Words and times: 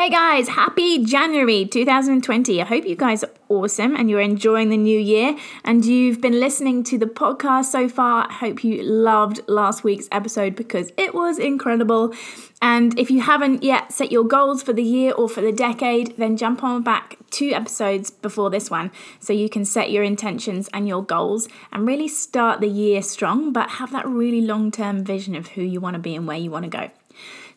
Hey 0.00 0.08
guys, 0.08 0.48
happy 0.48 1.04
January 1.04 1.66
2020. 1.66 2.62
I 2.62 2.64
hope 2.64 2.86
you 2.86 2.96
guys 2.96 3.22
are 3.22 3.30
awesome 3.50 3.94
and 3.94 4.08
you're 4.08 4.22
enjoying 4.22 4.70
the 4.70 4.78
new 4.78 4.98
year 4.98 5.36
and 5.62 5.84
you've 5.84 6.22
been 6.22 6.40
listening 6.40 6.82
to 6.84 6.96
the 6.96 7.04
podcast 7.04 7.66
so 7.66 7.86
far. 7.86 8.26
I 8.26 8.32
hope 8.32 8.64
you 8.64 8.82
loved 8.82 9.42
last 9.46 9.84
week's 9.84 10.08
episode 10.10 10.56
because 10.56 10.90
it 10.96 11.14
was 11.14 11.38
incredible. 11.38 12.14
And 12.62 12.98
if 12.98 13.10
you 13.10 13.20
haven't 13.20 13.62
yet 13.62 13.92
set 13.92 14.10
your 14.10 14.24
goals 14.24 14.62
for 14.62 14.72
the 14.72 14.82
year 14.82 15.12
or 15.12 15.28
for 15.28 15.42
the 15.42 15.52
decade, 15.52 16.16
then 16.16 16.38
jump 16.38 16.64
on 16.64 16.82
back 16.82 17.18
two 17.28 17.52
episodes 17.52 18.10
before 18.10 18.48
this 18.48 18.70
one 18.70 18.90
so 19.18 19.34
you 19.34 19.50
can 19.50 19.66
set 19.66 19.90
your 19.90 20.02
intentions 20.02 20.70
and 20.72 20.88
your 20.88 21.04
goals 21.04 21.46
and 21.72 21.86
really 21.86 22.08
start 22.08 22.62
the 22.62 22.68
year 22.68 23.02
strong, 23.02 23.52
but 23.52 23.68
have 23.72 23.92
that 23.92 24.08
really 24.08 24.40
long 24.40 24.70
term 24.70 25.04
vision 25.04 25.34
of 25.34 25.48
who 25.48 25.60
you 25.60 25.78
want 25.78 25.92
to 25.92 26.00
be 26.00 26.16
and 26.16 26.26
where 26.26 26.38
you 26.38 26.50
want 26.50 26.64
to 26.64 26.70
go. 26.70 26.90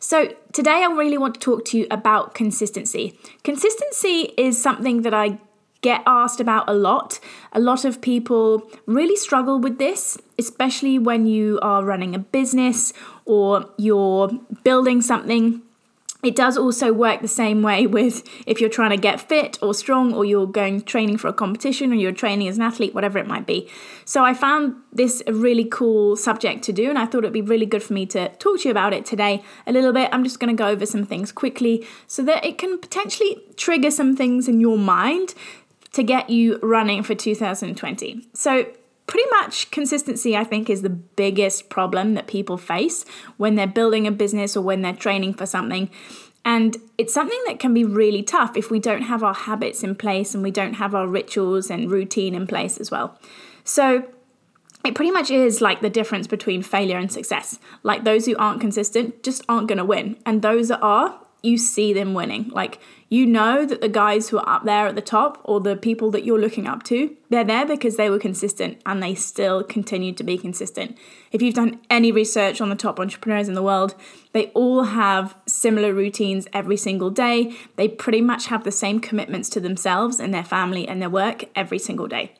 So, 0.06 0.34
today 0.52 0.84
I 0.84 0.92
really 0.92 1.16
want 1.16 1.32
to 1.36 1.40
talk 1.40 1.64
to 1.68 1.78
you 1.78 1.86
about 1.90 2.34
consistency. 2.34 3.18
Consistency 3.42 4.34
is 4.36 4.62
something 4.62 5.00
that 5.00 5.14
I 5.14 5.38
get 5.80 6.02
asked 6.06 6.40
about 6.40 6.68
a 6.68 6.74
lot. 6.74 7.18
A 7.54 7.58
lot 7.58 7.86
of 7.86 8.02
people 8.02 8.70
really 8.84 9.16
struggle 9.16 9.58
with 9.58 9.78
this, 9.78 10.18
especially 10.38 10.98
when 10.98 11.24
you 11.24 11.58
are 11.62 11.82
running 11.82 12.14
a 12.14 12.18
business 12.18 12.92
or 13.24 13.64
you're 13.78 14.28
building 14.62 15.00
something 15.00 15.62
it 16.26 16.36
does 16.36 16.56
also 16.56 16.92
work 16.92 17.20
the 17.20 17.28
same 17.28 17.62
way 17.62 17.86
with 17.86 18.26
if 18.46 18.60
you're 18.60 18.70
trying 18.70 18.90
to 18.90 18.96
get 18.96 19.20
fit 19.20 19.58
or 19.62 19.74
strong 19.74 20.14
or 20.14 20.24
you're 20.24 20.46
going 20.46 20.82
training 20.82 21.18
for 21.18 21.28
a 21.28 21.32
competition 21.32 21.92
or 21.92 21.96
you're 21.96 22.12
training 22.12 22.48
as 22.48 22.56
an 22.56 22.62
athlete, 22.62 22.94
whatever 22.94 23.18
it 23.18 23.26
might 23.26 23.46
be. 23.46 23.68
So 24.04 24.24
I 24.24 24.34
found 24.34 24.76
this 24.92 25.22
a 25.26 25.32
really 25.32 25.64
cool 25.64 26.16
subject 26.16 26.64
to 26.64 26.72
do 26.72 26.88
and 26.88 26.98
I 26.98 27.06
thought 27.06 27.18
it'd 27.18 27.32
be 27.32 27.42
really 27.42 27.66
good 27.66 27.82
for 27.82 27.92
me 27.92 28.06
to 28.06 28.28
talk 28.36 28.60
to 28.60 28.68
you 28.68 28.70
about 28.70 28.92
it 28.92 29.04
today 29.04 29.42
a 29.66 29.72
little 29.72 29.92
bit. 29.92 30.08
I'm 30.12 30.24
just 30.24 30.40
going 30.40 30.54
to 30.54 30.60
go 30.60 30.68
over 30.68 30.86
some 30.86 31.04
things 31.04 31.32
quickly 31.32 31.86
so 32.06 32.22
that 32.22 32.44
it 32.44 32.58
can 32.58 32.78
potentially 32.78 33.42
trigger 33.56 33.90
some 33.90 34.16
things 34.16 34.48
in 34.48 34.60
your 34.60 34.78
mind 34.78 35.34
to 35.92 36.02
get 36.02 36.28
you 36.28 36.58
running 36.62 37.02
for 37.02 37.14
2020. 37.14 38.26
So 38.34 38.66
pretty 39.06 39.28
much 39.30 39.70
consistency 39.70 40.36
i 40.36 40.44
think 40.44 40.70
is 40.70 40.82
the 40.82 40.90
biggest 40.90 41.68
problem 41.68 42.14
that 42.14 42.26
people 42.26 42.56
face 42.56 43.04
when 43.36 43.54
they're 43.54 43.66
building 43.66 44.06
a 44.06 44.12
business 44.12 44.56
or 44.56 44.62
when 44.62 44.82
they're 44.82 44.92
training 44.92 45.34
for 45.34 45.46
something 45.46 45.90
and 46.46 46.76
it's 46.98 47.14
something 47.14 47.40
that 47.46 47.58
can 47.58 47.72
be 47.72 47.84
really 47.84 48.22
tough 48.22 48.56
if 48.56 48.70
we 48.70 48.78
don't 48.78 49.02
have 49.02 49.22
our 49.22 49.34
habits 49.34 49.82
in 49.82 49.94
place 49.94 50.34
and 50.34 50.42
we 50.42 50.50
don't 50.50 50.74
have 50.74 50.94
our 50.94 51.06
rituals 51.06 51.70
and 51.70 51.90
routine 51.90 52.34
in 52.34 52.46
place 52.46 52.78
as 52.78 52.90
well 52.90 53.18
so 53.64 54.04
it 54.84 54.94
pretty 54.94 55.10
much 55.10 55.30
is 55.30 55.62
like 55.62 55.80
the 55.80 55.88
difference 55.88 56.26
between 56.26 56.62
failure 56.62 56.98
and 56.98 57.10
success. 57.10 57.58
Like 57.82 58.04
those 58.04 58.26
who 58.26 58.36
aren't 58.36 58.60
consistent 58.60 59.22
just 59.22 59.42
aren't 59.48 59.66
going 59.66 59.78
to 59.78 59.84
win. 59.84 60.18
And 60.26 60.42
those 60.42 60.68
that 60.68 60.80
are, 60.82 61.18
you 61.44 61.58
see 61.58 61.92
them 61.92 62.14
winning. 62.14 62.48
Like 62.48 62.80
you 63.08 63.26
know 63.26 63.64
that 63.66 63.80
the 63.80 63.88
guys 63.88 64.28
who 64.28 64.38
are 64.38 64.48
up 64.48 64.64
there 64.64 64.86
at 64.86 64.94
the 64.94 65.02
top 65.02 65.40
or 65.44 65.60
the 65.60 65.76
people 65.76 66.10
that 66.10 66.24
you're 66.24 66.40
looking 66.40 66.66
up 66.66 66.82
to, 66.84 67.14
they're 67.28 67.44
there 67.44 67.66
because 67.66 67.96
they 67.96 68.10
were 68.10 68.18
consistent 68.18 68.80
and 68.86 69.02
they 69.02 69.14
still 69.14 69.62
continue 69.62 70.12
to 70.14 70.24
be 70.24 70.38
consistent. 70.38 70.96
If 71.30 71.42
you've 71.42 71.54
done 71.54 71.80
any 71.90 72.10
research 72.10 72.60
on 72.60 72.70
the 72.70 72.76
top 72.76 72.98
entrepreneurs 72.98 73.48
in 73.48 73.54
the 73.54 73.62
world, 73.62 73.94
they 74.32 74.46
all 74.46 74.84
have 74.84 75.36
similar 75.46 75.92
routines 75.92 76.48
every 76.52 76.76
single 76.76 77.10
day. 77.10 77.54
They 77.76 77.88
pretty 77.88 78.20
much 78.20 78.46
have 78.46 78.64
the 78.64 78.72
same 78.72 78.98
commitments 78.98 79.48
to 79.50 79.60
themselves 79.60 80.18
and 80.18 80.32
their 80.32 80.44
family 80.44 80.88
and 80.88 81.00
their 81.00 81.10
work 81.10 81.44
every 81.54 81.78
single 81.78 82.08
day. 82.08 82.32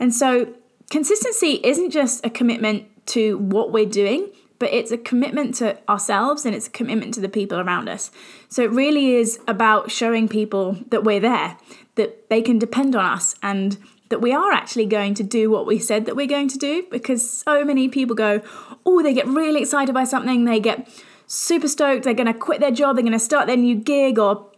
And 0.00 0.14
so 0.14 0.54
consistency 0.90 1.60
isn't 1.62 1.90
just 1.90 2.24
a 2.24 2.30
commitment 2.30 2.86
to 3.08 3.38
what 3.38 3.72
we're 3.72 3.86
doing, 3.86 4.30
but 4.58 4.72
it's 4.72 4.90
a 4.90 4.98
commitment 4.98 5.54
to 5.56 5.78
ourselves 5.88 6.44
and 6.44 6.54
it's 6.54 6.66
a 6.66 6.70
commitment 6.70 7.14
to 7.14 7.20
the 7.20 7.28
people 7.28 7.58
around 7.58 7.88
us. 7.88 8.10
So 8.48 8.62
it 8.62 8.70
really 8.70 9.14
is 9.14 9.38
about 9.46 9.90
showing 9.90 10.28
people 10.28 10.78
that 10.90 11.04
we're 11.04 11.20
there, 11.20 11.56
that 11.94 12.28
they 12.28 12.42
can 12.42 12.58
depend 12.58 12.96
on 12.96 13.04
us, 13.04 13.34
and 13.42 13.76
that 14.08 14.20
we 14.20 14.32
are 14.32 14.52
actually 14.52 14.86
going 14.86 15.14
to 15.14 15.22
do 15.22 15.50
what 15.50 15.66
we 15.66 15.78
said 15.78 16.06
that 16.06 16.16
we're 16.16 16.26
going 16.26 16.48
to 16.48 16.58
do 16.58 16.84
because 16.90 17.28
so 17.30 17.64
many 17.64 17.88
people 17.88 18.16
go, 18.16 18.40
oh, 18.86 19.02
they 19.02 19.12
get 19.12 19.26
really 19.26 19.60
excited 19.60 19.94
by 19.94 20.04
something, 20.04 20.44
they 20.44 20.60
get 20.60 20.88
super 21.26 21.68
stoked, 21.68 22.04
they're 22.04 22.14
going 22.14 22.26
to 22.26 22.34
quit 22.34 22.60
their 22.60 22.70
job, 22.70 22.96
they're 22.96 23.02
going 23.02 23.12
to 23.12 23.18
start 23.18 23.46
their 23.46 23.56
new 23.56 23.76
gig, 23.76 24.18
or 24.18 24.50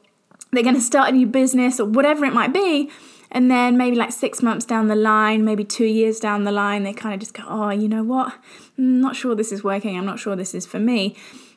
they're 0.53 0.63
going 0.63 0.75
to 0.75 0.81
start 0.81 1.09
a 1.09 1.13
new 1.13 1.27
business, 1.27 1.81
or 1.81 1.87
whatever 1.87 2.25
it 2.25 2.33
might 2.33 2.53
be. 2.53 2.91
And 3.33 3.51
then 3.51 3.77
maybe 3.77 3.97
like 3.97 4.13
six 4.13 4.43
months 4.43 4.65
down 4.65 4.89
the 4.89 4.97
line, 4.97 5.45
maybe 5.45 5.65
two 5.65 5.85
years 5.85 6.19
down 6.19 6.45
the 6.45 6.53
line, 6.53 6.83
they 6.83 6.93
kind 6.93 7.15
of 7.15 7.21
just 7.21 7.35
go, 7.35 7.45
oh, 7.47 7.71
you 7.71 7.89
know 7.89 8.03
what? 8.03 8.35
I'm 8.77 9.01
not 9.01 9.15
sure 9.15 9.35
this 9.35 9.53
is 9.53 9.63
working. 9.63 9.97
I'm 9.97 10.07
not 10.07 10.19
sure 10.19 10.35
this 10.35 10.55
is 10.55 10.67
for 10.67 10.81
me. 10.81 11.17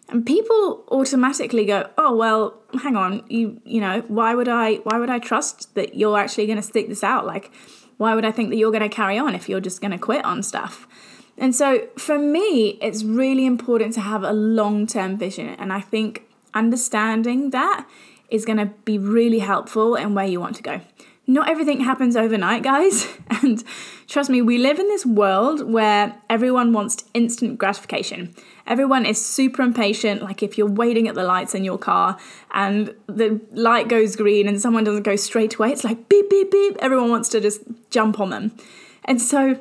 And 0.10 0.26
people 0.26 0.84
automatically 0.92 1.66
go, 1.66 1.90
oh 1.98 2.16
well, 2.16 2.62
hang 2.82 2.96
on, 2.96 3.24
you 3.30 3.62
you 3.64 3.80
know, 3.80 4.02
why 4.08 4.36
would 4.36 4.50
I 4.50 4.76
why 4.76 5.00
would 5.00 5.10
I 5.10 5.18
trust 5.20 5.74
that 5.76 5.96
you're 5.96 6.20
actually 6.20 6.46
going 6.46 6.58
to 6.58 6.64
stick 6.64 6.90
this 6.90 7.04
out? 7.04 7.26
Like, 7.26 7.52
why 7.98 8.14
would 8.14 8.26
I 8.26 8.32
think 8.32 8.50
that 8.50 8.58
you're 8.58 8.72
going 8.72 8.84
to 8.84 8.90
carry 8.90 9.18
on 9.18 9.34
if 9.34 9.48
you're 9.48 9.62
just 9.62 9.82
going 9.82 9.92
to 9.92 9.98
quit 9.98 10.24
on 10.26 10.44
stuff? 10.44 10.88
And 11.38 11.56
so 11.56 11.88
for 11.98 12.20
me, 12.20 12.78
it's 12.82 13.04
really 13.04 13.46
important 13.46 13.94
to 13.96 14.02
have 14.02 14.24
a 14.24 14.34
long 14.34 14.86
term 14.86 15.18
vision. 15.18 15.50
And 15.50 15.72
I 15.72 15.80
think 15.80 16.28
understanding 16.54 17.50
that 17.52 17.88
is 18.30 18.46
going 18.46 18.58
to 18.58 18.68
be 18.86 18.98
really 18.98 19.40
helpful 19.40 19.96
in 19.96 20.14
where 20.14 20.26
you 20.26 20.40
want 20.40 20.58
to 20.58 20.64
go 20.64 20.82
not 21.26 21.50
everything 21.50 21.82
happens 21.82 22.16
overnight, 22.16 22.64
guys. 22.64 23.08
And 23.44 23.64
trust 24.08 24.30
me, 24.30 24.42
we 24.42 24.58
live 24.58 24.80
in 24.80 24.88
this 24.88 25.06
world 25.06 25.70
where 25.70 26.16
everyone 26.30 26.72
wants 26.72 27.04
instant 27.14 27.58
gratification. 27.58 28.34
Everyone 28.68 29.06
is 29.06 29.24
super 29.24 29.62
impatient. 29.62 30.22
Like 30.22 30.44
if 30.44 30.58
you're 30.58 30.70
waiting 30.70 31.08
at 31.08 31.16
the 31.16 31.24
lights 31.24 31.54
in 31.54 31.66
your 31.66 31.78
car 31.78 32.18
and 32.54 32.94
the 33.08 33.42
light 33.52 33.90
goes 33.90 34.16
green 34.16 34.48
and 34.48 34.62
someone 34.62 34.84
doesn't 34.84 35.04
go 35.04 35.16
straight 35.16 35.56
away, 35.56 35.72
it's 35.72 35.84
like 35.84 36.08
beep, 36.08 36.30
beep, 36.30 36.52
beep. 36.52 36.78
Everyone 36.80 37.10
wants 37.10 37.28
to 37.30 37.42
just 37.42 37.62
jump 37.90 38.20
on 38.20 38.30
them. 38.30 38.52
And 39.06 39.22
so 39.22 39.60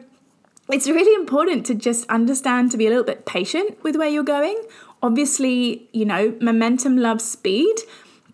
it's 0.71 0.87
really 0.87 1.15
important 1.15 1.67
to 1.67 1.75
just 1.75 2.09
understand 2.09 2.71
to 2.73 2.77
be 2.77 2.87
a 2.87 2.91
little 2.91 3.05
bit 3.05 3.27
patient 3.27 3.83
with 3.83 3.97
where 3.97 4.09
you're 4.09 4.23
going. 4.23 4.61
Obviously, 5.03 5.89
you 5.93 6.05
know, 6.05 6.37
momentum 6.41 6.97
loves 6.97 7.25
speed, 7.25 7.77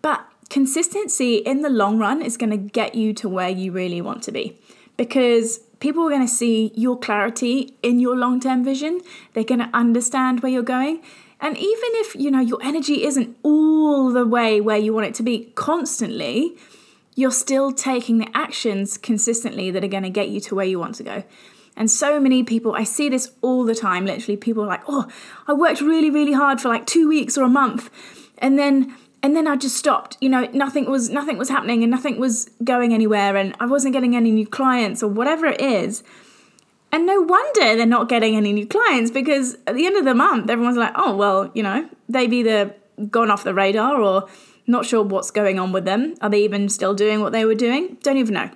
but 0.01 0.28
consistency 0.49 1.37
in 1.37 1.61
the 1.61 1.69
long 1.69 1.97
run 1.99 2.21
is 2.21 2.37
going 2.37 2.49
to 2.49 2.57
get 2.57 2.95
you 2.95 3.13
to 3.13 3.29
where 3.29 3.49
you 3.49 3.71
really 3.71 4.01
want 4.01 4.23
to 4.23 4.31
be 4.31 4.57
because 4.97 5.59
people 5.79 6.03
are 6.03 6.09
going 6.09 6.25
to 6.25 6.33
see 6.33 6.71
your 6.75 6.97
clarity 6.97 7.73
in 7.83 7.99
your 7.99 8.15
long-term 8.15 8.63
vision 8.63 8.99
they're 9.33 9.43
going 9.43 9.59
to 9.59 9.69
understand 9.73 10.41
where 10.41 10.51
you're 10.51 10.63
going 10.63 11.01
and 11.39 11.57
even 11.57 11.89
if 11.93 12.15
you 12.15 12.31
know 12.31 12.41
your 12.41 12.59
energy 12.63 13.05
isn't 13.05 13.37
all 13.43 14.11
the 14.11 14.25
way 14.25 14.59
where 14.59 14.77
you 14.77 14.93
want 14.93 15.05
it 15.05 15.13
to 15.13 15.23
be 15.23 15.51
constantly 15.55 16.57
you're 17.15 17.31
still 17.31 17.71
taking 17.71 18.17
the 18.17 18.27
actions 18.33 18.97
consistently 18.97 19.69
that 19.71 19.83
are 19.83 19.89
going 19.89 20.03
to 20.03 20.09
get 20.09 20.29
you 20.29 20.39
to 20.39 20.55
where 20.55 20.65
you 20.65 20.79
want 20.79 20.95
to 20.95 21.03
go 21.03 21.23
and 21.79 21.89
so 21.89 22.19
many 22.19 22.43
people, 22.43 22.75
I 22.75 22.83
see 22.83 23.07
this 23.07 23.31
all 23.41 23.63
the 23.63 23.73
time. 23.73 24.05
Literally, 24.05 24.35
people 24.35 24.65
are 24.65 24.67
like, 24.67 24.83
oh, 24.89 25.07
I 25.47 25.53
worked 25.53 25.79
really, 25.79 26.09
really 26.09 26.33
hard 26.33 26.59
for 26.59 26.67
like 26.67 26.85
two 26.85 27.07
weeks 27.07 27.37
or 27.37 27.45
a 27.45 27.49
month. 27.49 27.89
And 28.37 28.59
then 28.59 28.93
and 29.21 29.35
then 29.35 29.47
I 29.47 29.55
just 29.55 29.75
stopped. 29.75 30.17
You 30.21 30.29
know, 30.29 30.49
nothing 30.53 30.89
was 30.89 31.09
nothing 31.09 31.37
was 31.37 31.49
happening 31.49 31.83
and 31.83 31.91
nothing 31.91 32.19
was 32.19 32.49
going 32.63 32.93
anywhere 32.93 33.35
and 33.35 33.55
I 33.59 33.65
wasn't 33.65 33.93
getting 33.93 34.15
any 34.15 34.31
new 34.31 34.47
clients 34.47 35.03
or 35.03 35.07
whatever 35.09 35.45
it 35.45 35.61
is. 35.61 36.03
And 36.91 37.05
no 37.05 37.21
wonder 37.21 37.75
they're 37.75 37.85
not 37.85 38.09
getting 38.09 38.35
any 38.35 38.51
new 38.51 38.65
clients 38.65 39.11
because 39.11 39.57
at 39.67 39.75
the 39.75 39.85
end 39.85 39.95
of 39.97 40.05
the 40.05 40.15
month 40.15 40.49
everyone's 40.49 40.77
like, 40.77 40.93
"Oh, 40.95 41.15
well, 41.15 41.51
you 41.53 41.63
know, 41.63 41.89
they've 42.07 42.31
either 42.31 42.75
gone 43.09 43.29
off 43.29 43.43
the 43.43 43.53
radar 43.53 44.01
or 44.01 44.27
not 44.67 44.85
sure 44.85 45.03
what's 45.03 45.31
going 45.31 45.59
on 45.59 45.71
with 45.71 45.85
them. 45.85 46.15
Are 46.21 46.29
they 46.29 46.43
even 46.43 46.69
still 46.69 46.93
doing 46.93 47.21
what 47.21 47.31
they 47.31 47.45
were 47.45 47.55
doing? 47.55 47.97
Don't 48.03 48.17
even 48.17 48.33
know." 48.33 48.49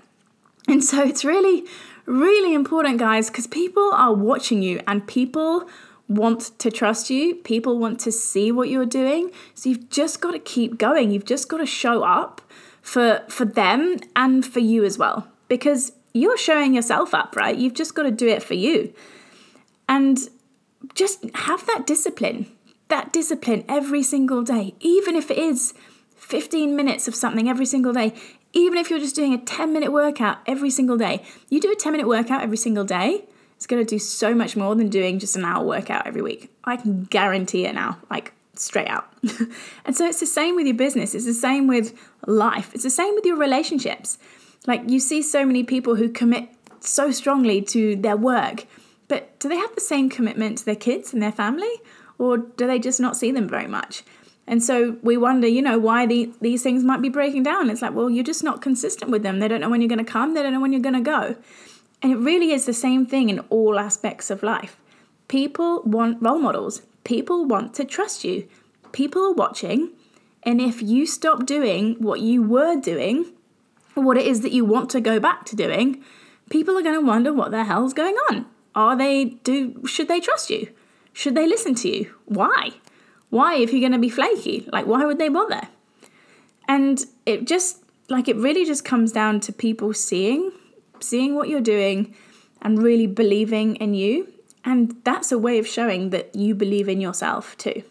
And 0.67 0.83
so 0.83 1.03
it's 1.03 1.25
really 1.25 1.65
really 2.05 2.53
important 2.53 2.97
guys 2.97 3.29
because 3.29 3.47
people 3.47 3.91
are 3.93 4.13
watching 4.13 4.61
you 4.61 4.81
and 4.87 5.07
people 5.07 5.67
want 6.07 6.57
to 6.59 6.69
trust 6.69 7.09
you, 7.09 7.35
people 7.35 7.79
want 7.79 7.99
to 8.01 8.11
see 8.11 8.51
what 8.51 8.69
you're 8.69 8.85
doing. 8.85 9.31
So 9.55 9.69
you've 9.69 9.89
just 9.89 10.21
got 10.21 10.31
to 10.31 10.39
keep 10.39 10.77
going. 10.77 11.11
You've 11.11 11.25
just 11.25 11.49
got 11.49 11.57
to 11.57 11.65
show 11.65 12.03
up 12.03 12.41
for 12.81 13.23
for 13.29 13.45
them 13.45 13.97
and 14.15 14.45
for 14.45 14.59
you 14.59 14.83
as 14.83 14.97
well 14.97 15.27
because 15.47 15.93
you're 16.13 16.37
showing 16.37 16.73
yourself 16.73 17.13
up, 17.13 17.35
right? 17.35 17.55
You've 17.55 17.73
just 17.73 17.95
got 17.95 18.03
to 18.03 18.11
do 18.11 18.27
it 18.27 18.43
for 18.43 18.53
you. 18.53 18.93
And 19.89 20.19
just 20.93 21.25
have 21.33 21.65
that 21.67 21.87
discipline, 21.87 22.51
that 22.89 23.11
discipline 23.11 23.63
every 23.67 24.03
single 24.03 24.43
day, 24.43 24.75
even 24.79 25.15
if 25.15 25.31
it 25.31 25.37
is 25.37 25.73
15 26.15 26.75
minutes 26.75 27.07
of 27.07 27.15
something 27.15 27.49
every 27.49 27.65
single 27.65 27.93
day, 27.93 28.13
even 28.53 28.77
if 28.77 28.89
you're 28.89 28.99
just 28.99 29.15
doing 29.15 29.33
a 29.33 29.37
10 29.37 29.73
minute 29.73 29.91
workout 29.91 30.37
every 30.45 30.69
single 30.69 30.97
day. 30.97 31.23
You 31.49 31.59
do 31.59 31.71
a 31.71 31.75
10 31.75 31.91
minute 31.91 32.07
workout 32.07 32.41
every 32.41 32.57
single 32.57 32.83
day, 32.83 33.25
it's 33.63 33.67
going 33.67 33.81
to 33.81 33.89
do 33.89 33.97
so 33.97 34.35
much 34.35 34.57
more 34.57 34.75
than 34.75 34.89
doing 34.89 35.19
just 35.19 35.37
an 35.37 35.45
hour 35.45 35.63
workout 35.63 36.05
every 36.05 36.21
week. 36.21 36.51
I 36.65 36.75
can 36.75 37.05
guarantee 37.05 37.65
it 37.65 37.73
now, 37.73 37.97
like 38.11 38.33
straight 38.55 38.89
out. 38.89 39.07
and 39.85 39.95
so 39.95 40.05
it's 40.05 40.19
the 40.19 40.25
same 40.25 40.57
with 40.57 40.65
your 40.65 40.75
business, 40.75 41.15
it's 41.15 41.23
the 41.23 41.33
same 41.33 41.67
with 41.67 41.97
life, 42.27 42.71
it's 42.73 42.83
the 42.83 42.89
same 42.89 43.15
with 43.15 43.25
your 43.25 43.37
relationships. 43.37 44.17
Like 44.67 44.89
you 44.89 44.99
see 44.99 45.21
so 45.21 45.45
many 45.45 45.63
people 45.63 45.95
who 45.95 46.09
commit 46.09 46.49
so 46.81 47.09
strongly 47.11 47.61
to 47.61 47.95
their 47.95 48.17
work, 48.17 48.65
but 49.07 49.39
do 49.39 49.47
they 49.47 49.55
have 49.55 49.73
the 49.75 49.81
same 49.81 50.09
commitment 50.09 50.57
to 50.57 50.65
their 50.65 50.75
kids 50.75 51.13
and 51.13 51.23
their 51.23 51.31
family? 51.31 51.71
Or 52.17 52.39
do 52.39 52.67
they 52.67 52.79
just 52.79 52.99
not 52.99 53.15
see 53.15 53.31
them 53.31 53.47
very 53.47 53.67
much? 53.67 54.03
And 54.45 54.61
so 54.61 54.97
we 55.01 55.15
wonder, 55.15 55.47
you 55.47 55.61
know, 55.61 55.79
why 55.79 56.05
the, 56.05 56.33
these 56.41 56.63
things 56.63 56.83
might 56.83 57.01
be 57.01 57.07
breaking 57.07 57.43
down. 57.43 57.69
It's 57.69 57.81
like, 57.81 57.93
well, 57.93 58.09
you're 58.09 58.25
just 58.25 58.43
not 58.43 58.61
consistent 58.61 59.09
with 59.09 59.23
them. 59.23 59.39
They 59.39 59.47
don't 59.47 59.61
know 59.61 59.69
when 59.69 59.79
you're 59.79 59.87
going 59.87 60.03
to 60.03 60.11
come, 60.11 60.33
they 60.33 60.43
don't 60.43 60.51
know 60.51 60.59
when 60.59 60.73
you're 60.73 60.81
going 60.81 60.95
to 60.95 60.99
go. 61.01 61.37
And 62.03 62.11
it 62.11 62.17
really 62.17 62.51
is 62.51 62.65
the 62.65 62.73
same 62.73 63.05
thing 63.05 63.29
in 63.29 63.39
all 63.49 63.79
aspects 63.79 64.29
of 64.29 64.43
life. 64.43 64.75
People 65.29 65.81
want 65.83 66.21
role 66.21 66.37
models, 66.37 66.81
people 67.05 67.45
want 67.45 67.73
to 67.75 67.85
trust 67.85 68.25
you, 68.25 68.47
people 68.91 69.23
are 69.23 69.33
watching. 69.33 69.91
And 70.43 70.59
if 70.59 70.81
you 70.81 71.07
stop 71.07 71.45
doing 71.45 71.95
what 71.99 72.19
you 72.19 72.43
were 72.43 72.75
doing, 72.75 73.31
what 73.93 74.17
it 74.17 74.27
is 74.27 74.41
that 74.41 74.51
you 74.51 74.65
want 74.65 74.89
to 74.89 74.99
go 74.99 75.17
back 75.17 75.45
to 75.45 75.55
doing, 75.55 76.03
people 76.49 76.77
are 76.77 76.81
going 76.81 76.99
to 76.99 77.05
wonder 77.05 77.31
what 77.33 77.51
the 77.51 77.63
hell's 77.63 77.93
going 77.93 78.15
on. 78.29 78.47
Are 78.75 78.97
they 78.97 79.25
do 79.25 79.85
should 79.87 80.09
they 80.09 80.19
trust 80.19 80.49
you? 80.49 80.67
Should 81.13 81.35
they 81.35 81.47
listen 81.47 81.73
to 81.75 81.89
you? 81.89 82.13
Why? 82.25 82.71
Why 83.29 83.55
if 83.55 83.71
you're 83.71 83.79
going 83.79 83.93
to 83.93 83.97
be 83.99 84.09
flaky? 84.09 84.67
Like 84.73 84.85
why 84.85 85.05
would 85.05 85.19
they 85.19 85.29
bother? 85.29 85.69
And 86.67 87.05
it 87.25 87.47
just 87.47 87.83
like 88.09 88.27
it 88.27 88.35
really 88.35 88.65
just 88.65 88.83
comes 88.83 89.13
down 89.13 89.39
to 89.41 89.53
people 89.53 89.93
seeing 89.93 90.51
seeing 91.03 91.35
what 91.35 91.49
you're 91.49 91.61
doing 91.61 92.15
and 92.61 92.81
really 92.81 93.07
believing 93.07 93.75
in 93.75 93.93
you. 93.93 94.31
And 94.65 94.95
that's 95.03 95.31
a 95.31 95.37
way 95.37 95.59
of 95.59 95.67
showing 95.67 96.11
that 96.11 96.35
you 96.35 96.55
believe 96.55 96.87
in 96.87 97.01
yourself 97.01 97.57
too. 97.57 97.83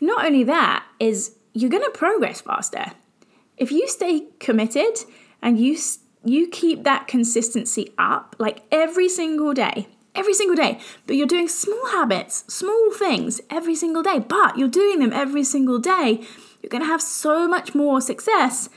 Not 0.00 0.24
only 0.24 0.44
that 0.44 0.84
is 0.98 1.36
you're 1.52 1.70
going 1.70 1.84
to 1.84 1.90
progress 1.90 2.40
faster. 2.40 2.92
If 3.56 3.70
you 3.70 3.86
stay 3.88 4.26
committed 4.38 5.04
and 5.42 5.58
you 5.60 5.76
you 6.24 6.48
keep 6.48 6.84
that 6.84 7.08
consistency 7.08 7.92
up 7.98 8.36
like 8.38 8.62
every 8.70 9.08
single 9.08 9.52
day, 9.52 9.88
every 10.14 10.34
single 10.34 10.56
day, 10.56 10.78
but 11.06 11.16
you're 11.16 11.26
doing 11.26 11.48
small 11.48 11.86
habits, 11.90 12.44
small 12.52 12.92
things 12.92 13.40
every 13.50 13.74
single 13.74 14.02
day, 14.02 14.20
but 14.20 14.56
you're 14.56 14.68
doing 14.68 15.00
them 15.00 15.12
every 15.12 15.42
single 15.42 15.80
day, 15.80 16.20
you're 16.62 16.70
going 16.70 16.82
to 16.82 16.86
have 16.86 17.02
so 17.02 17.48
much 17.48 17.74
more 17.74 18.00
success 18.00 18.68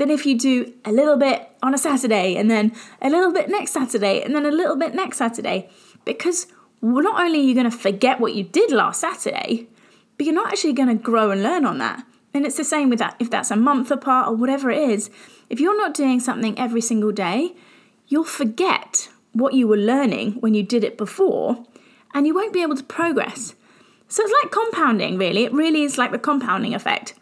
than 0.00 0.10
if 0.10 0.24
you 0.24 0.36
do 0.36 0.72
a 0.86 0.92
little 0.92 1.18
bit 1.18 1.50
on 1.62 1.74
a 1.74 1.78
Saturday 1.78 2.34
and 2.36 2.50
then 2.50 2.72
a 3.02 3.10
little 3.10 3.30
bit 3.32 3.50
next 3.50 3.72
Saturday 3.72 4.22
and 4.22 4.34
then 4.34 4.46
a 4.46 4.50
little 4.50 4.76
bit 4.76 4.94
next 4.94 5.18
Saturday. 5.18 5.68
Because 6.06 6.46
not 6.80 7.20
only 7.20 7.40
are 7.40 7.42
you 7.42 7.54
going 7.54 7.70
to 7.70 7.76
forget 7.76 8.18
what 8.18 8.34
you 8.34 8.42
did 8.42 8.72
last 8.72 9.02
Saturday, 9.02 9.68
but 10.16 10.24
you're 10.24 10.34
not 10.34 10.48
actually 10.48 10.72
going 10.72 10.88
to 10.88 10.94
grow 10.94 11.30
and 11.30 11.42
learn 11.42 11.66
on 11.66 11.76
that. 11.78 12.02
And 12.32 12.46
it's 12.46 12.56
the 12.56 12.64
same 12.64 12.88
with 12.88 12.98
that. 12.98 13.14
If 13.18 13.28
that's 13.28 13.50
a 13.50 13.56
month 13.56 13.90
apart 13.90 14.28
or 14.28 14.34
whatever 14.34 14.70
it 14.70 14.88
is, 14.88 15.10
if 15.50 15.60
you're 15.60 15.76
not 15.76 15.92
doing 15.92 16.18
something 16.18 16.58
every 16.58 16.80
single 16.80 17.12
day, 17.12 17.54
you'll 18.08 18.24
forget 18.24 19.10
what 19.34 19.52
you 19.52 19.68
were 19.68 19.76
learning 19.76 20.32
when 20.40 20.54
you 20.54 20.62
did 20.62 20.82
it 20.82 20.96
before 20.96 21.66
and 22.14 22.26
you 22.26 22.34
won't 22.34 22.54
be 22.54 22.62
able 22.62 22.76
to 22.76 22.84
progress. 22.84 23.54
So 24.08 24.22
it's 24.22 24.32
like 24.42 24.50
compounding, 24.50 25.18
really. 25.18 25.44
It 25.44 25.52
really 25.52 25.82
is 25.82 25.98
like 25.98 26.10
the 26.10 26.18
compounding 26.18 26.74
effect. 26.74 27.14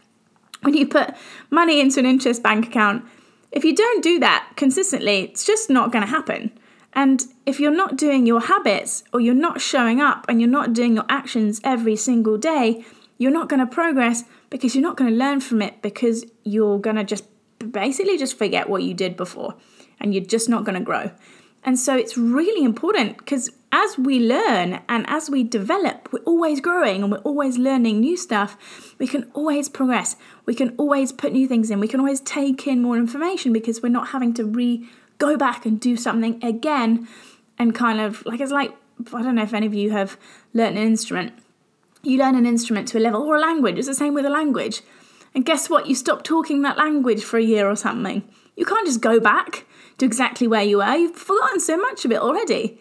When 0.62 0.75
you 0.75 0.87
put 0.87 1.14
money 1.50 1.81
into 1.81 2.00
an 2.00 2.06
interest 2.06 2.43
bank 2.43 2.66
account, 2.66 3.05
if 3.52 3.64
you 3.64 3.75
don't 3.75 4.02
do 4.02 4.19
that 4.20 4.52
consistently, 4.56 5.22
it's 5.22 5.46
just 5.46 5.70
not 5.70 5.93
going 5.93 6.05
to 6.05 6.10
happen. 6.10 6.52
And 6.93 7.25
if 7.46 7.60
you're 7.60 7.70
not 7.70 7.96
doing 7.96 8.26
your 8.26 8.40
habits 8.40 9.05
or 9.12 9.20
you're 9.20 9.34
not 9.34 9.60
showing 9.60 10.00
up 10.00 10.26
and 10.28 10.40
you're 10.40 10.50
not 10.50 10.72
doing 10.72 10.94
your 10.94 11.05
actions 11.08 11.60
every 11.62 11.96
single 11.96 12.38
day, 12.38 12.84
you're 13.19 13.32
not 13.32 13.49
going 13.49 13.60
to 13.60 13.66
progress 13.66 14.25
because 14.50 14.75
you're 14.75 14.82
not 14.82 14.96
going 14.96 15.10
to 15.10 15.16
learn 15.16 15.40
from 15.40 15.62
it 15.62 15.81
because 15.82 16.25
you're 16.44 16.78
going 16.78 16.96
to 16.96 17.04
just 17.04 17.25
basically 17.70 18.16
just 18.16 18.38
forget 18.38 18.69
what 18.69 18.82
you 18.82 18.94
did 18.94 19.16
before 19.16 19.54
and 20.00 20.14
you're 20.14 20.25
just 20.25 20.49
not 20.49 20.64
going 20.64 20.78
to 20.78 20.84
grow. 20.84 21.11
And 21.64 21.78
so 21.78 21.96
it's 21.96 22.16
really 22.16 22.64
important 22.64 23.19
because 23.19 23.50
as 23.70 23.98
we 23.98 24.18
learn 24.18 24.80
and 24.88 25.04
as 25.08 25.28
we 25.28 25.44
develop, 25.44 26.08
we're 26.12 26.20
always 26.20 26.60
growing 26.60 27.02
and 27.02 27.12
we're 27.12 27.18
always 27.18 27.58
learning 27.58 28.00
new 28.00 28.16
stuff. 28.16 28.94
We 28.98 29.06
can 29.06 29.30
always 29.34 29.68
progress. 29.68 30.16
We 30.46 30.54
can 30.54 30.74
always 30.76 31.12
put 31.12 31.32
new 31.32 31.46
things 31.46 31.70
in. 31.70 31.80
We 31.80 31.88
can 31.88 32.00
always 32.00 32.20
take 32.20 32.66
in 32.66 32.82
more 32.82 32.96
information 32.96 33.52
because 33.52 33.82
we're 33.82 33.90
not 33.90 34.08
having 34.08 34.32
to 34.34 34.44
re 34.44 34.88
go 35.18 35.36
back 35.36 35.66
and 35.66 35.80
do 35.80 35.96
something 35.96 36.42
again 36.44 37.08
and 37.58 37.74
kind 37.74 38.00
of 38.00 38.24
like 38.24 38.40
it's 38.40 38.52
like 38.52 38.72
I 39.12 39.22
don't 39.22 39.34
know 39.34 39.42
if 39.42 39.52
any 39.52 39.66
of 39.66 39.74
you 39.74 39.90
have 39.90 40.16
learned 40.54 40.78
an 40.78 40.86
instrument 40.86 41.32
you 42.02 42.18
learn 42.18 42.34
an 42.34 42.46
instrument 42.46 42.88
to 42.88 42.98
a 42.98 43.00
level 43.00 43.22
or 43.22 43.36
a 43.36 43.40
language. 43.40 43.78
It's 43.78 43.86
the 43.86 43.94
same 43.94 44.14
with 44.14 44.24
a 44.24 44.30
language. 44.30 44.82
And 45.34 45.44
guess 45.44 45.68
what? 45.68 45.86
You 45.86 45.94
stop 45.94 46.22
talking 46.22 46.62
that 46.62 46.78
language 46.78 47.22
for 47.22 47.38
a 47.38 47.42
year 47.42 47.68
or 47.68 47.76
something. 47.76 48.22
You 48.56 48.64
can't 48.64 48.86
just 48.86 49.00
go 49.00 49.20
back 49.20 49.66
to 49.98 50.06
exactly 50.06 50.48
where 50.48 50.62
you 50.62 50.78
were. 50.78 50.94
You've 50.94 51.16
forgotten 51.16 51.60
so 51.60 51.76
much 51.76 52.04
of 52.04 52.12
it 52.12 52.18
already. 52.18 52.78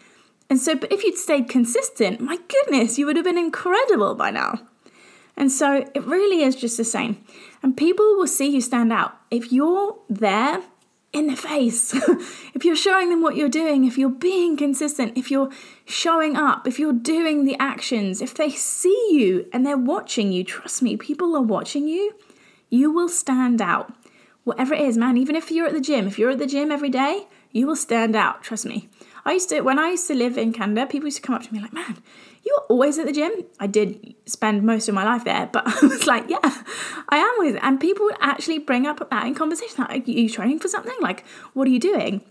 And 0.50 0.60
so, 0.60 0.76
but 0.76 0.92
if 0.92 1.04
you'd 1.04 1.18
stayed 1.18 1.50
consistent, 1.50 2.22
my 2.22 2.38
goodness, 2.48 2.98
you 2.98 3.06
would 3.06 3.16
have 3.16 3.26
been 3.26 3.38
incredible 3.38 4.16
by 4.16 4.32
now. 4.32 4.62
And 5.36 5.52
so 5.52 5.86
it 5.94 6.04
really 6.06 6.42
is 6.42 6.56
just 6.56 6.78
the 6.78 6.84
same. 6.84 7.24
And 7.62 7.76
people 7.76 8.06
will 8.16 8.28
see 8.28 8.50
you 8.50 8.62
stand 8.62 8.92
out. 8.94 9.18
If 9.30 9.52
you're 9.52 9.98
there 10.10 10.64
in 11.14 11.28
the 11.28 11.36
face. 11.36 11.94
if 12.54 12.64
you're 12.64 12.76
showing 12.76 13.10
them 13.10 13.22
what 13.22 13.36
you're 13.36 13.50
doing, 13.50 13.86
if 13.86 13.98
you're 13.98 14.10
being 14.10 14.58
consistent, 14.58 15.18
if 15.18 15.32
you're 15.32 15.50
showing 15.86 16.36
up, 16.36 16.68
if 16.68 16.80
you're 16.80 16.94
doing 16.94 17.46
the 17.46 17.56
actions, 17.60 18.22
if 18.22 18.34
they 18.34 18.50
see 18.50 19.10
you 19.12 19.48
and 19.54 19.66
they're 19.66 19.78
watching 19.78 20.32
you, 20.32 20.44
trust 20.44 20.82
me, 20.82 20.98
people 20.98 21.36
are 21.36 21.42
watching 21.42 21.88
you, 21.88 22.14
you 22.70 22.92
will 22.92 23.10
stand 23.10 23.62
out. 23.62 23.94
Whatever 24.44 24.74
it 24.74 24.82
is, 24.82 24.98
man, 24.98 25.18
even 25.18 25.36
if 25.36 25.52
you're 25.52 25.68
at 25.68 25.74
the 25.74 25.82
gym, 25.82 26.08
if 26.08 26.18
you're 26.18 26.32
at 26.32 26.40
the 26.40 26.48
gym 26.48 26.72
every 26.72 26.90
day, 26.90 27.28
you 27.52 27.68
will 27.68 27.76
stand 27.76 28.16
out, 28.16 28.44
trust 28.44 28.66
me. 28.66 28.90
I 29.28 29.34
used 29.34 29.50
to, 29.50 29.60
when 29.60 29.78
I 29.78 29.90
used 29.90 30.08
to 30.08 30.16
live 30.16 30.38
in 30.38 30.54
Canada, 30.54 30.88
people 30.88 31.08
used 31.08 31.18
to 31.18 31.22
come 31.22 31.36
up 31.36 31.44
to 31.44 31.54
me 31.54 31.60
like, 31.60 31.74
man, 31.74 31.98
you 32.46 32.56
are 32.58 32.64
always 32.70 32.98
at 32.98 33.08
the 33.08 33.12
gym. 33.12 33.32
I 33.60 33.68
did 33.68 34.16
spend 34.26 34.64
most 34.64 34.88
of 34.88 34.96
my 34.96 35.04
life 35.04 35.26
there, 35.26 35.50
but 35.52 35.68
I 35.84 35.86
was 35.86 36.08
like, 36.08 36.30
yeah, 36.30 36.40
I 37.10 37.18
am 37.18 37.34
always. 37.38 37.56
And 37.62 37.78
people 37.78 38.06
would 38.06 38.16
actually 38.22 38.60
bring 38.60 38.88
up 38.88 39.06
that 39.10 39.28
in 39.28 39.36
conversation. 39.36 39.84
Like, 39.84 40.08
are 40.08 40.12
you 40.12 40.30
training 40.30 40.60
for 40.60 40.70
something? 40.70 40.96
Like, 41.02 41.26
what 41.54 41.68
are 41.68 41.72
you 41.72 41.80
doing? 41.80 42.22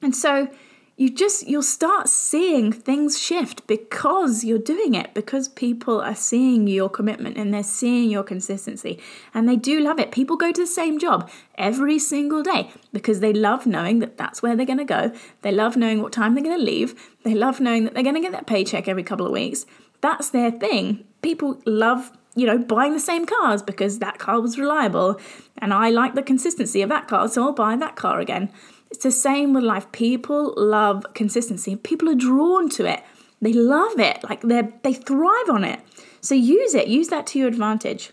And 0.00 0.16
so 0.16 0.48
you 0.96 1.08
just 1.10 1.48
you'll 1.48 1.62
start 1.62 2.08
seeing 2.08 2.70
things 2.70 3.18
shift 3.18 3.66
because 3.66 4.44
you're 4.44 4.58
doing 4.58 4.94
it 4.94 5.14
because 5.14 5.48
people 5.48 6.00
are 6.00 6.14
seeing 6.14 6.66
your 6.66 6.88
commitment 6.88 7.36
and 7.36 7.52
they're 7.52 7.62
seeing 7.62 8.10
your 8.10 8.22
consistency 8.22 8.98
and 9.32 9.48
they 9.48 9.56
do 9.56 9.80
love 9.80 9.98
it. 9.98 10.12
People 10.12 10.36
go 10.36 10.52
to 10.52 10.60
the 10.60 10.66
same 10.66 10.98
job 10.98 11.30
every 11.56 11.98
single 11.98 12.42
day 12.42 12.70
because 12.92 13.20
they 13.20 13.32
love 13.32 13.66
knowing 13.66 14.00
that 14.00 14.18
that's 14.18 14.42
where 14.42 14.54
they're 14.54 14.66
going 14.66 14.78
to 14.78 14.84
go. 14.84 15.12
They 15.40 15.52
love 15.52 15.76
knowing 15.76 16.02
what 16.02 16.12
time 16.12 16.34
they're 16.34 16.44
going 16.44 16.58
to 16.58 16.64
leave. 16.64 16.94
They 17.24 17.34
love 17.34 17.58
knowing 17.58 17.84
that 17.84 17.94
they're 17.94 18.02
going 18.02 18.16
to 18.16 18.20
get 18.20 18.32
that 18.32 18.46
paycheck 18.46 18.86
every 18.86 19.02
couple 19.02 19.26
of 19.26 19.32
weeks. 19.32 19.64
That's 20.02 20.30
their 20.30 20.50
thing. 20.50 21.04
People 21.22 21.60
love 21.64 22.12
you 22.34 22.46
know, 22.46 22.56
buying 22.58 22.94
the 22.94 23.00
same 23.00 23.26
cars 23.26 23.62
because 23.62 23.98
that 23.98 24.18
car 24.18 24.40
was 24.40 24.58
reliable 24.58 25.20
and 25.58 25.72
I 25.72 25.90
like 25.90 26.14
the 26.14 26.22
consistency 26.22 26.80
of 26.80 26.88
that 26.88 27.06
car, 27.06 27.28
so 27.28 27.42
I'll 27.42 27.52
buy 27.52 27.76
that 27.76 27.94
car 27.94 28.20
again. 28.20 28.50
It's 28.92 29.04
the 29.04 29.10
same 29.10 29.54
with 29.54 29.64
life. 29.64 29.90
People 29.90 30.52
love 30.54 31.06
consistency. 31.14 31.76
People 31.76 32.10
are 32.10 32.14
drawn 32.14 32.68
to 32.68 32.84
it. 32.84 33.02
They 33.40 33.54
love 33.54 33.98
it. 33.98 34.22
Like 34.22 34.42
they 34.42 34.68
they 34.82 34.92
thrive 34.92 35.48
on 35.48 35.64
it. 35.64 35.80
So 36.20 36.34
use 36.34 36.74
it. 36.74 36.88
Use 36.88 37.08
that 37.08 37.26
to 37.28 37.38
your 37.38 37.48
advantage. 37.48 38.10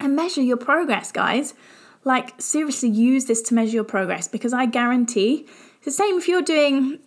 And 0.00 0.16
measure 0.16 0.40
your 0.40 0.56
progress, 0.56 1.12
guys. 1.12 1.52
Like 2.02 2.40
seriously 2.40 2.88
use 2.88 3.26
this 3.26 3.42
to 3.42 3.54
measure 3.54 3.74
your 3.74 3.84
progress 3.84 4.26
because 4.26 4.54
I 4.54 4.64
guarantee 4.64 5.46
it's 5.76 5.84
the 5.84 5.90
same 5.90 6.16
if 6.16 6.28
you're 6.28 6.40
doing 6.40 6.98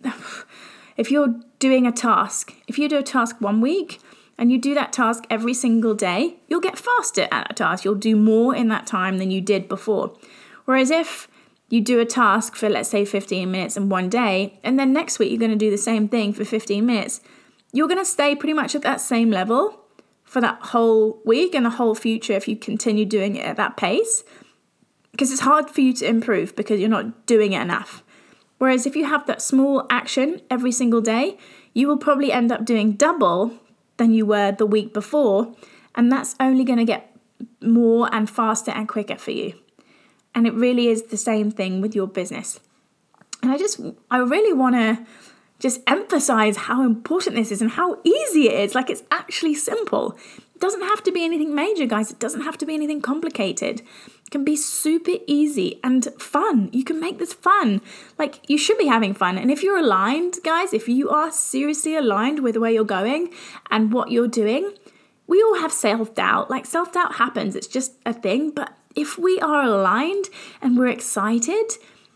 if 0.96 1.10
you're 1.10 1.34
doing 1.58 1.84
a 1.88 1.92
task. 1.92 2.54
If 2.68 2.78
you 2.78 2.88
do 2.88 2.98
a 2.98 3.02
task 3.02 3.40
one 3.40 3.60
week, 3.60 4.00
and 4.38 4.52
you 4.52 4.58
do 4.58 4.72
that 4.74 4.92
task 4.92 5.24
every 5.28 5.54
single 5.54 5.94
day, 5.94 6.36
you'll 6.46 6.60
get 6.60 6.78
faster 6.78 7.22
at 7.22 7.48
that 7.48 7.56
task. 7.56 7.84
You'll 7.84 7.96
do 7.96 8.14
more 8.14 8.54
in 8.54 8.68
that 8.68 8.86
time 8.86 9.18
than 9.18 9.32
you 9.32 9.40
did 9.40 9.68
before. 9.68 10.16
Whereas 10.64 10.92
if 10.92 11.28
you 11.68 11.80
do 11.80 12.00
a 12.00 12.04
task 12.04 12.54
for, 12.56 12.68
let's 12.68 12.88
say, 12.88 13.04
15 13.04 13.50
minutes 13.50 13.76
in 13.76 13.88
one 13.88 14.08
day, 14.08 14.58
and 14.62 14.78
then 14.78 14.92
next 14.92 15.18
week 15.18 15.30
you're 15.30 15.38
going 15.38 15.50
to 15.50 15.56
do 15.56 15.70
the 15.70 15.78
same 15.78 16.08
thing 16.08 16.32
for 16.32 16.44
15 16.44 16.84
minutes, 16.84 17.20
you're 17.72 17.88
going 17.88 17.98
to 17.98 18.04
stay 18.04 18.36
pretty 18.36 18.52
much 18.52 18.74
at 18.74 18.82
that 18.82 19.00
same 19.00 19.30
level 19.30 19.80
for 20.24 20.40
that 20.40 20.58
whole 20.60 21.20
week 21.24 21.54
and 21.54 21.66
the 21.66 21.70
whole 21.70 21.94
future 21.94 22.32
if 22.32 22.48
you 22.48 22.56
continue 22.56 23.04
doing 23.04 23.36
it 23.36 23.44
at 23.44 23.56
that 23.56 23.76
pace. 23.76 24.24
Because 25.10 25.30
it's 25.30 25.42
hard 25.42 25.70
for 25.70 25.80
you 25.80 25.92
to 25.94 26.06
improve 26.06 26.56
because 26.56 26.80
you're 26.80 26.88
not 26.88 27.26
doing 27.26 27.52
it 27.52 27.62
enough. 27.62 28.02
Whereas 28.58 28.86
if 28.86 28.96
you 28.96 29.04
have 29.06 29.26
that 29.26 29.42
small 29.42 29.86
action 29.90 30.40
every 30.50 30.72
single 30.72 31.00
day, 31.00 31.38
you 31.72 31.88
will 31.88 31.98
probably 31.98 32.32
end 32.32 32.50
up 32.50 32.64
doing 32.64 32.92
double 32.92 33.52
than 33.96 34.12
you 34.12 34.26
were 34.26 34.52
the 34.52 34.66
week 34.66 34.92
before. 34.92 35.54
And 35.94 36.10
that's 36.10 36.34
only 36.40 36.64
going 36.64 36.78
to 36.78 36.84
get 36.84 37.14
more 37.60 38.08
and 38.12 38.28
faster 38.28 38.70
and 38.70 38.88
quicker 38.88 39.16
for 39.16 39.30
you. 39.32 39.54
And 40.34 40.46
it 40.46 40.54
really 40.54 40.88
is 40.88 41.04
the 41.04 41.16
same 41.16 41.50
thing 41.50 41.80
with 41.80 41.94
your 41.94 42.06
business. 42.06 42.60
And 43.42 43.52
I 43.52 43.58
just, 43.58 43.80
I 44.10 44.18
really 44.18 44.52
want 44.52 44.74
to 44.74 45.06
just 45.60 45.80
emphasize 45.86 46.56
how 46.56 46.84
important 46.84 47.36
this 47.36 47.50
is 47.50 47.62
and 47.62 47.70
how 47.70 47.98
easy 48.04 48.48
it 48.48 48.60
is. 48.60 48.74
Like 48.74 48.90
it's 48.90 49.02
actually 49.10 49.54
simple. 49.54 50.16
It 50.54 50.60
doesn't 50.60 50.82
have 50.82 51.02
to 51.04 51.12
be 51.12 51.24
anything 51.24 51.54
major, 51.54 51.86
guys. 51.86 52.10
It 52.10 52.18
doesn't 52.18 52.42
have 52.42 52.58
to 52.58 52.66
be 52.66 52.74
anything 52.74 53.00
complicated. 53.00 53.80
It 53.80 54.30
can 54.30 54.44
be 54.44 54.56
super 54.56 55.12
easy 55.26 55.80
and 55.82 56.06
fun. 56.18 56.70
You 56.72 56.84
can 56.84 57.00
make 57.00 57.18
this 57.18 57.32
fun. 57.32 57.80
Like 58.18 58.40
you 58.48 58.58
should 58.58 58.78
be 58.78 58.86
having 58.86 59.14
fun. 59.14 59.38
And 59.38 59.50
if 59.50 59.62
you're 59.62 59.78
aligned, 59.78 60.38
guys, 60.44 60.72
if 60.72 60.88
you 60.88 61.10
are 61.10 61.30
seriously 61.30 61.96
aligned 61.96 62.40
with 62.40 62.56
where 62.56 62.70
you're 62.70 62.84
going 62.84 63.32
and 63.70 63.92
what 63.92 64.10
you're 64.10 64.28
doing, 64.28 64.72
we 65.26 65.42
all 65.42 65.60
have 65.60 65.72
self 65.72 66.14
doubt. 66.14 66.50
Like 66.50 66.66
self 66.66 66.92
doubt 66.92 67.16
happens, 67.16 67.56
it's 67.56 67.66
just 67.66 67.94
a 68.04 68.12
thing. 68.12 68.50
But 68.50 68.76
if 68.94 69.18
we 69.18 69.38
are 69.40 69.62
aligned 69.62 70.26
and 70.60 70.76
we're 70.76 70.88
excited 70.88 71.72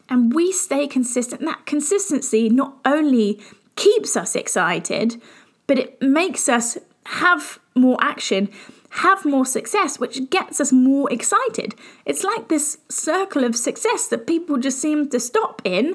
and 0.09 0.35
we 0.35 0.53
stay 0.53 0.87
consistent, 0.87 1.43
that 1.43 1.67
consistency 1.67 2.49
not 2.49 2.79
only 2.85 3.41
keeps 3.77 4.17
us 4.17 4.35
excited, 4.35 5.21
but 5.67 5.79
it 5.79 6.01
makes 6.01 6.49
us 6.49 6.79
have 7.07 7.59
more 7.75 7.99
action, 8.01 8.49
have 8.91 9.25
more 9.25 9.47
success, 9.47 9.99
which 9.99 10.31
gets 10.31 10.61
us 10.61 10.73
more 10.73 11.13
excited. 11.13 11.75
It's 12.05 12.25
like 12.25 12.49
this 12.49 12.79
circle 12.89 13.45
of 13.45 13.57
success 13.57 14.09
that 14.09 14.27
people 14.27 14.57
just 14.57 14.81
seem 14.81 15.09
to 15.11 15.21
stop 15.21 15.63
in 15.65 15.95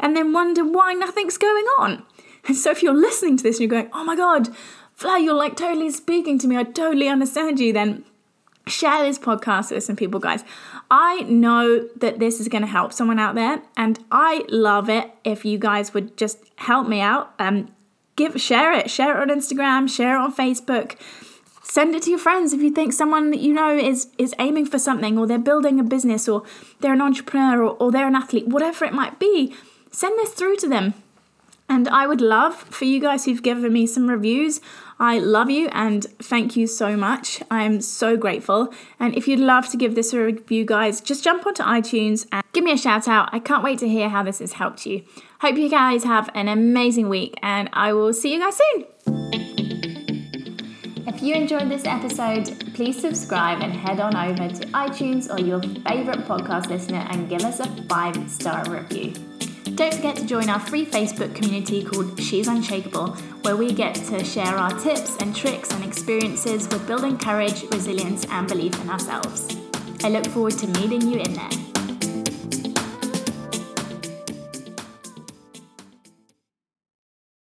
and 0.00 0.16
then 0.16 0.32
wonder 0.32 0.64
why 0.64 0.92
nothing's 0.92 1.38
going 1.38 1.64
on. 1.78 2.04
And 2.46 2.56
so 2.56 2.70
if 2.70 2.82
you're 2.82 2.94
listening 2.94 3.36
to 3.36 3.42
this 3.42 3.58
and 3.58 3.70
you're 3.70 3.80
going, 3.80 3.90
oh 3.92 4.04
my 4.04 4.16
God, 4.16 4.48
Fly, 4.94 5.18
you're 5.18 5.34
like 5.34 5.56
totally 5.56 5.90
speaking 5.90 6.38
to 6.40 6.48
me, 6.48 6.56
I 6.56 6.64
totally 6.64 7.08
understand 7.08 7.60
you, 7.60 7.72
then 7.72 8.04
share 8.66 9.02
this 9.02 9.18
podcast 9.18 9.70
with 9.70 9.84
some 9.84 9.96
people, 9.96 10.20
guys. 10.20 10.44
I 10.90 11.22
know 11.22 11.88
that 11.96 12.18
this 12.18 12.40
is 12.40 12.48
going 12.48 12.62
to 12.62 12.68
help 12.68 12.92
someone 12.92 13.18
out 13.18 13.34
there, 13.34 13.62
and 13.76 13.98
I 14.10 14.44
love 14.48 14.88
it 14.88 15.10
if 15.24 15.44
you 15.44 15.58
guys 15.58 15.94
would 15.94 16.16
just 16.16 16.38
help 16.56 16.88
me 16.88 17.00
out. 17.00 17.34
Um, 17.38 17.72
give 18.16 18.40
share 18.40 18.72
it, 18.72 18.90
share 18.90 19.16
it 19.16 19.30
on 19.30 19.36
Instagram, 19.36 19.88
share 19.88 20.16
it 20.16 20.20
on 20.20 20.34
Facebook. 20.34 20.96
Send 21.62 21.94
it 21.94 22.02
to 22.02 22.10
your 22.10 22.18
friends 22.18 22.52
if 22.52 22.60
you 22.60 22.70
think 22.70 22.92
someone 22.92 23.30
that 23.30 23.40
you 23.40 23.54
know 23.54 23.76
is 23.76 24.08
is 24.18 24.34
aiming 24.38 24.66
for 24.66 24.78
something, 24.78 25.18
or 25.18 25.26
they're 25.26 25.38
building 25.38 25.80
a 25.80 25.84
business, 25.84 26.28
or 26.28 26.42
they're 26.80 26.92
an 26.92 27.00
entrepreneur, 27.00 27.62
or, 27.62 27.76
or 27.78 27.92
they're 27.92 28.08
an 28.08 28.16
athlete, 28.16 28.48
whatever 28.48 28.84
it 28.84 28.92
might 28.92 29.18
be. 29.18 29.54
Send 29.90 30.18
this 30.18 30.30
through 30.30 30.56
to 30.56 30.68
them. 30.68 30.94
And 31.72 31.88
I 31.88 32.06
would 32.06 32.20
love 32.20 32.54
for 32.54 32.84
you 32.84 33.00
guys 33.00 33.24
who've 33.24 33.42
given 33.42 33.72
me 33.72 33.86
some 33.86 34.06
reviews. 34.06 34.60
I 35.00 35.18
love 35.18 35.48
you 35.48 35.68
and 35.72 36.04
thank 36.18 36.54
you 36.54 36.66
so 36.66 36.98
much. 36.98 37.42
I'm 37.50 37.80
so 37.80 38.14
grateful. 38.14 38.74
And 39.00 39.16
if 39.16 39.26
you'd 39.26 39.40
love 39.40 39.70
to 39.70 39.78
give 39.78 39.94
this 39.94 40.12
a 40.12 40.22
review, 40.22 40.66
guys, 40.66 41.00
just 41.00 41.24
jump 41.24 41.46
onto 41.46 41.62
iTunes 41.62 42.26
and 42.30 42.44
give 42.52 42.62
me 42.62 42.72
a 42.72 42.76
shout 42.76 43.08
out. 43.08 43.30
I 43.32 43.38
can't 43.38 43.64
wait 43.64 43.78
to 43.78 43.88
hear 43.88 44.10
how 44.10 44.22
this 44.22 44.40
has 44.40 44.52
helped 44.52 44.84
you. 44.84 45.02
Hope 45.40 45.56
you 45.56 45.70
guys 45.70 46.04
have 46.04 46.28
an 46.34 46.46
amazing 46.46 47.08
week 47.08 47.38
and 47.40 47.70
I 47.72 47.94
will 47.94 48.12
see 48.12 48.34
you 48.34 48.40
guys 48.40 48.58
soon. 48.58 48.84
If 51.06 51.22
you 51.22 51.34
enjoyed 51.34 51.70
this 51.70 51.86
episode, 51.86 52.74
please 52.74 53.00
subscribe 53.00 53.62
and 53.62 53.72
head 53.72 53.98
on 53.98 54.14
over 54.14 54.46
to 54.46 54.66
iTunes 54.72 55.32
or 55.32 55.40
your 55.40 55.62
favorite 55.88 56.26
podcast 56.26 56.66
listener 56.68 57.06
and 57.08 57.30
give 57.30 57.46
us 57.46 57.60
a 57.60 57.68
five 57.88 58.30
star 58.30 58.62
review. 58.70 59.14
Don't 59.74 59.94
forget 59.94 60.16
to 60.16 60.26
join 60.26 60.50
our 60.50 60.60
free 60.60 60.84
Facebook 60.84 61.34
community 61.34 61.82
called 61.82 62.20
She's 62.20 62.46
Unshakable, 62.46 63.12
where 63.40 63.56
we 63.56 63.72
get 63.72 63.94
to 63.94 64.22
share 64.22 64.58
our 64.58 64.78
tips 64.78 65.16
and 65.18 65.34
tricks 65.34 65.70
and 65.72 65.82
experiences 65.82 66.68
with 66.68 66.86
building 66.86 67.16
courage, 67.16 67.62
resilience, 67.70 68.26
and 68.26 68.46
belief 68.46 68.78
in 68.82 68.90
ourselves. 68.90 69.56
I 70.04 70.10
look 70.10 70.26
forward 70.26 70.58
to 70.58 70.66
meeting 70.66 71.08
you 71.08 71.20
in 71.20 71.32
there. 71.32 71.71